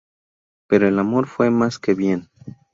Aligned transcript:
Pero 0.67 0.87
el 0.87 0.97
amor 0.97 1.27
fue 1.27 1.51
más 1.51 1.77
que 1.77 1.93
bien. 1.93 2.31